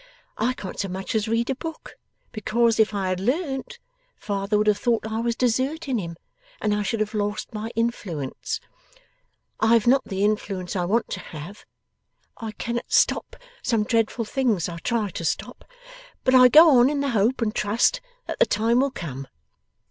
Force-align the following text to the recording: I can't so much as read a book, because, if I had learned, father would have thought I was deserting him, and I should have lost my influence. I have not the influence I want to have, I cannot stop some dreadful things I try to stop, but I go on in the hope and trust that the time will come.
I 0.39 0.53
can't 0.53 0.79
so 0.79 0.87
much 0.87 1.13
as 1.13 1.27
read 1.27 1.51
a 1.51 1.55
book, 1.55 1.95
because, 2.31 2.79
if 2.79 2.91
I 2.91 3.09
had 3.09 3.19
learned, 3.19 3.77
father 4.17 4.57
would 4.57 4.65
have 4.65 4.79
thought 4.79 5.05
I 5.05 5.19
was 5.19 5.35
deserting 5.35 5.99
him, 5.99 6.17
and 6.59 6.73
I 6.73 6.81
should 6.81 7.01
have 7.01 7.13
lost 7.13 7.53
my 7.53 7.69
influence. 7.75 8.59
I 9.59 9.75
have 9.75 9.85
not 9.85 10.03
the 10.05 10.25
influence 10.25 10.75
I 10.75 10.85
want 10.85 11.09
to 11.11 11.19
have, 11.19 11.65
I 12.37 12.53
cannot 12.53 12.91
stop 12.91 13.35
some 13.61 13.83
dreadful 13.83 14.25
things 14.25 14.67
I 14.67 14.77
try 14.79 15.11
to 15.11 15.23
stop, 15.23 15.65
but 16.23 16.33
I 16.33 16.47
go 16.47 16.79
on 16.79 16.89
in 16.89 17.01
the 17.01 17.09
hope 17.09 17.39
and 17.39 17.53
trust 17.53 18.01
that 18.25 18.39
the 18.39 18.47
time 18.47 18.79
will 18.79 18.89
come. 18.89 19.27